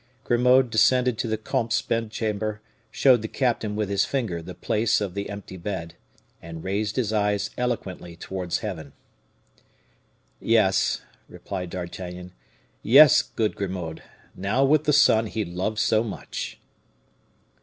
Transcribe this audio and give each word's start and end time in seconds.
Grimaud 0.23 0.71
descended 0.71 1.19
to 1.19 1.27
the 1.27 1.37
comte's 1.37 1.79
bed 1.83 2.09
chamber, 2.09 2.59
showed 2.89 3.21
the 3.21 3.27
captain 3.27 3.75
with 3.75 3.87
his 3.87 4.03
finger 4.03 4.41
the 4.41 4.55
place 4.55 4.99
of 4.99 5.13
the 5.13 5.29
empty 5.29 5.57
bed, 5.57 5.93
and 6.41 6.63
raised 6.63 6.95
his 6.95 7.13
eyes 7.13 7.51
eloquently 7.55 8.15
towards 8.15 8.57
Heaven. 8.61 8.93
"Yes," 10.39 11.03
replied 11.29 11.69
D'Artagnan, 11.69 12.33
"yes, 12.81 13.21
good 13.21 13.55
Grimaud 13.55 14.01
now 14.33 14.65
with 14.65 14.85
the 14.85 14.91
son 14.93 15.27
he 15.27 15.45
loved 15.45 15.77
so 15.77 16.03
much!" 16.03 16.57